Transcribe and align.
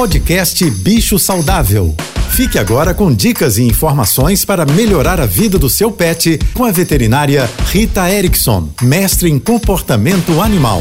Podcast 0.00 0.64
Bicho 0.70 1.18
Saudável. 1.18 1.94
Fique 2.30 2.58
agora 2.58 2.94
com 2.94 3.14
dicas 3.14 3.58
e 3.58 3.64
informações 3.64 4.46
para 4.46 4.64
melhorar 4.64 5.20
a 5.20 5.26
vida 5.26 5.58
do 5.58 5.68
seu 5.68 5.92
pet 5.92 6.38
com 6.54 6.64
a 6.64 6.72
veterinária 6.72 7.46
Rita 7.66 8.10
Erickson, 8.10 8.70
mestre 8.80 9.30
em 9.30 9.38
comportamento 9.38 10.40
animal. 10.40 10.80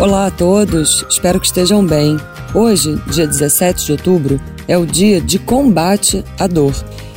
Olá 0.00 0.26
a 0.26 0.30
todos, 0.32 1.06
espero 1.08 1.38
que 1.38 1.46
estejam 1.46 1.86
bem. 1.86 2.18
Hoje, 2.52 3.00
dia 3.06 3.28
17 3.28 3.86
de 3.86 3.92
outubro, 3.92 4.40
é 4.66 4.76
o 4.76 4.84
dia 4.84 5.20
de 5.20 5.38
combate 5.38 6.24
à 6.40 6.48
dor. 6.48 6.74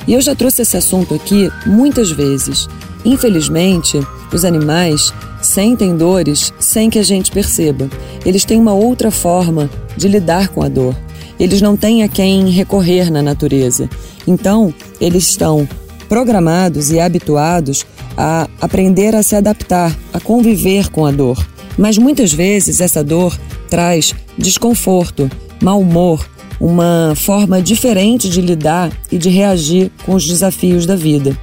E 0.08 0.14
eu 0.14 0.22
já 0.22 0.36
trouxe 0.36 0.62
esse 0.62 0.78
assunto 0.78 1.16
aqui 1.16 1.52
muitas 1.66 2.12
vezes. 2.12 2.68
Infelizmente, 3.04 4.00
os 4.32 4.46
animais 4.46 5.12
sentem 5.42 5.98
dores 5.98 6.54
sem 6.60 6.92
que 6.92 7.00
a 7.00 7.04
gente 7.04 7.32
perceba. 7.32 7.90
Eles 8.24 8.46
têm 8.46 8.60
uma 8.60 8.74
outra 8.74 9.10
forma 9.10 9.68
de 9.98 10.07
lidar 10.07 10.50
com 10.50 10.62
a 10.64 10.70
dor. 10.70 10.96
Eles 11.39 11.62
não 11.62 11.76
têm 11.76 12.03
a 12.03 12.08
quem 12.08 12.49
recorrer 12.49 13.12
na 13.12 13.22
natureza. 13.22 13.90
Então, 14.27 14.73
eles 14.99 15.27
estão 15.27 15.67
programados 16.08 16.91
e 16.91 16.99
habituados 16.99 17.86
a 18.17 18.48
aprender 18.62 19.16
a 19.16 19.23
se 19.23 19.36
adaptar, 19.36 19.95
a 20.13 20.20
conviver 20.20 20.89
com 20.89 21.05
a 21.05 21.12
dor. 21.12 21.45
Mas 21.77 21.98
muitas 21.98 22.31
vezes 22.31 22.80
essa 22.80 23.03
dor 23.03 23.38
traz 23.70 24.16
desconforto, 24.38 25.30
mau 25.62 25.81
humor, 25.81 26.25
uma 26.59 27.14
forma 27.16 27.62
diferente 27.62 28.30
de 28.30 28.39
lidar 28.39 28.91
e 29.12 29.17
de 29.17 29.30
reagir 29.30 29.91
com 30.05 30.14
os 30.14 30.25
desafios 30.25 30.86
da 30.86 30.95
vida. 30.95 31.38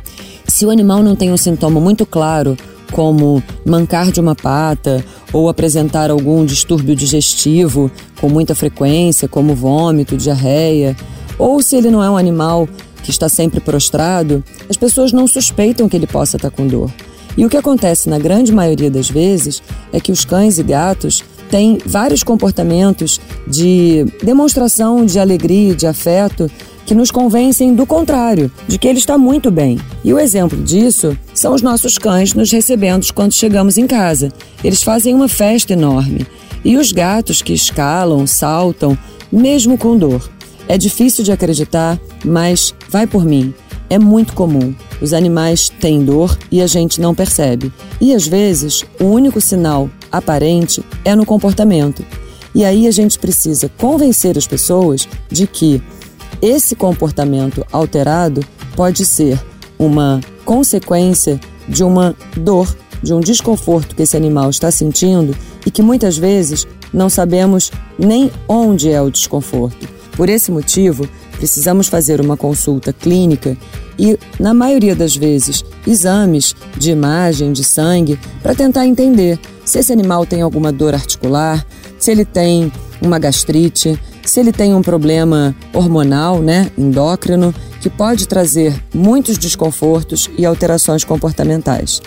Se 0.48 0.64
o 0.64 0.70
animal 0.70 1.02
não 1.02 1.14
tem 1.14 1.30
um 1.30 1.36
sintoma 1.36 1.80
muito 1.80 2.06
claro, 2.06 2.56
como 2.92 3.42
mancar 3.64 4.10
de 4.10 4.20
uma 4.20 4.34
pata 4.34 5.04
ou 5.32 5.48
apresentar 5.48 6.10
algum 6.10 6.44
distúrbio 6.44 6.94
digestivo 6.94 7.90
com 8.20 8.28
muita 8.28 8.54
frequência, 8.54 9.28
como 9.28 9.54
vômito, 9.54 10.16
diarreia, 10.16 10.96
ou 11.38 11.62
se 11.62 11.76
ele 11.76 11.90
não 11.90 12.02
é 12.02 12.10
um 12.10 12.16
animal 12.16 12.68
que 13.02 13.10
está 13.10 13.28
sempre 13.28 13.60
prostrado, 13.60 14.44
as 14.68 14.76
pessoas 14.76 15.12
não 15.12 15.26
suspeitam 15.26 15.88
que 15.88 15.96
ele 15.96 16.06
possa 16.06 16.36
estar 16.36 16.50
com 16.50 16.66
dor. 16.66 16.90
E 17.36 17.44
o 17.44 17.48
que 17.48 17.56
acontece 17.56 18.08
na 18.08 18.18
grande 18.18 18.52
maioria 18.52 18.90
das 18.90 19.08
vezes 19.08 19.62
é 19.92 19.98
que 19.98 20.12
os 20.12 20.24
cães 20.24 20.58
e 20.58 20.62
gatos 20.62 21.24
têm 21.50 21.78
vários 21.84 22.22
comportamentos 22.22 23.20
de 23.46 24.06
demonstração 24.22 25.04
de 25.04 25.18
alegria, 25.18 25.74
de 25.74 25.86
afeto, 25.86 26.50
que 26.84 26.94
nos 26.94 27.10
convencem 27.10 27.74
do 27.74 27.86
contrário, 27.86 28.50
de 28.66 28.78
que 28.78 28.88
ele 28.88 28.98
está 28.98 29.16
muito 29.16 29.50
bem. 29.50 29.78
E 30.04 30.12
o 30.12 30.18
exemplo 30.18 30.60
disso 30.62 31.16
são 31.32 31.54
os 31.54 31.62
nossos 31.62 31.96
cães 31.96 32.34
nos 32.34 32.50
recebendo 32.50 33.06
quando 33.12 33.32
chegamos 33.32 33.78
em 33.78 33.86
casa. 33.86 34.30
Eles 34.62 34.82
fazem 34.82 35.14
uma 35.14 35.28
festa 35.28 35.72
enorme. 35.72 36.26
E 36.64 36.76
os 36.76 36.92
gatos 36.92 37.42
que 37.42 37.52
escalam, 37.52 38.26
saltam, 38.26 38.96
mesmo 39.30 39.76
com 39.76 39.96
dor. 39.96 40.30
É 40.68 40.78
difícil 40.78 41.24
de 41.24 41.32
acreditar, 41.32 41.98
mas 42.24 42.74
vai 42.88 43.06
por 43.06 43.24
mim. 43.24 43.52
É 43.90 43.98
muito 43.98 44.32
comum. 44.32 44.74
Os 45.00 45.12
animais 45.12 45.68
têm 45.68 46.04
dor 46.04 46.38
e 46.50 46.62
a 46.62 46.66
gente 46.66 47.00
não 47.00 47.14
percebe. 47.14 47.72
E 48.00 48.14
às 48.14 48.26
vezes, 48.26 48.84
o 49.00 49.04
único 49.04 49.40
sinal 49.40 49.90
aparente 50.10 50.82
é 51.04 51.14
no 51.14 51.26
comportamento. 51.26 52.04
E 52.54 52.64
aí 52.64 52.86
a 52.86 52.90
gente 52.90 53.18
precisa 53.18 53.70
convencer 53.78 54.38
as 54.38 54.46
pessoas 54.46 55.08
de 55.30 55.46
que 55.46 55.82
esse 56.40 56.74
comportamento 56.74 57.66
alterado 57.72 58.44
pode 58.76 59.04
ser 59.04 59.38
uma 59.78 60.20
consequência 60.44 61.40
de 61.68 61.84
uma 61.84 62.14
dor, 62.36 62.74
de 63.02 63.12
um 63.12 63.20
desconforto 63.20 63.94
que 63.96 64.02
esse 64.02 64.16
animal 64.16 64.50
está 64.50 64.70
sentindo 64.70 65.36
e 65.66 65.70
que 65.70 65.82
muitas 65.82 66.16
vezes 66.16 66.66
não 66.92 67.08
sabemos 67.08 67.70
nem 67.98 68.30
onde 68.48 68.90
é 68.90 69.00
o 69.00 69.10
desconforto. 69.10 69.88
Por 70.16 70.28
esse 70.28 70.50
motivo, 70.50 71.08
precisamos 71.36 71.88
fazer 71.88 72.20
uma 72.20 72.36
consulta 72.36 72.92
clínica 72.92 73.56
e, 73.98 74.18
na 74.38 74.52
maioria 74.52 74.94
das 74.94 75.16
vezes, 75.16 75.64
exames 75.86 76.54
de 76.76 76.90
imagem, 76.90 77.52
de 77.52 77.64
sangue, 77.64 78.18
para 78.42 78.54
tentar 78.54 78.86
entender 78.86 79.38
se 79.64 79.78
esse 79.78 79.92
animal 79.92 80.26
tem 80.26 80.42
alguma 80.42 80.72
dor 80.72 80.94
articular, 80.94 81.64
se 81.98 82.10
ele 82.10 82.24
tem 82.24 82.70
uma 83.00 83.18
gastrite, 83.18 83.98
se 84.24 84.40
ele 84.40 84.52
tem 84.52 84.74
um 84.74 84.82
problema 84.82 85.54
hormonal, 85.72 86.40
né, 86.40 86.70
endócrino, 86.76 87.54
que 87.80 87.90
pode 87.90 88.28
trazer 88.28 88.80
muitos 88.94 89.36
desconfortos 89.36 90.30
e 90.38 90.46
alterações 90.46 91.04
comportamentais. 91.04 92.00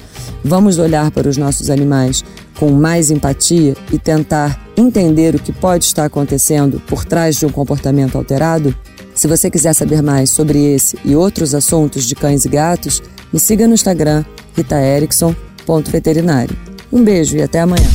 Vamos 0.44 0.80
olhar 0.80 1.12
para 1.12 1.28
os 1.28 1.38
nossos 1.38 1.70
animais 1.70 2.24
com 2.58 2.72
mais 2.72 3.12
empatia 3.12 3.76
e 3.92 4.00
tentar 4.00 4.60
entender 4.78 5.36
o 5.36 5.40
que 5.40 5.52
pode 5.52 5.84
estar 5.86 6.06
acontecendo 6.06 6.82
por 6.88 7.04
trás 7.04 7.36
de 7.36 7.46
um 7.46 7.50
comportamento 7.50 8.18
alterado? 8.18 8.74
Se 9.14 9.28
você 9.28 9.50
quiser 9.50 9.74
saber 9.74 10.02
mais 10.02 10.30
sobre 10.30 10.74
esse 10.74 10.98
e 11.04 11.14
outros 11.16 11.56
assuntos 11.56 12.06
de 12.06 12.16
cães 12.16 12.46
e 12.46 12.50
gatos, 12.50 13.02
me 13.32 13.40
siga 13.40 13.68
no 13.68 13.74
Instagram 13.74 14.26
ritaerickson.veterinário. 14.56 16.56
Um 16.92 17.04
beijo 17.04 17.38
e 17.38 17.42
até 17.42 17.62
amanhã. 17.62 17.95